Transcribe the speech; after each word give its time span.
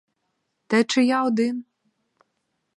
Та 0.67 0.77
й 0.77 0.83
чи 0.83 1.05
я 1.05 1.23
один! 1.23 1.65